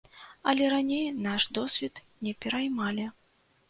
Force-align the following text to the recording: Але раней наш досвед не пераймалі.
Але 0.51 0.69
раней 0.75 1.05
наш 1.27 1.47
досвед 1.61 2.05
не 2.27 2.37
пераймалі. 2.45 3.11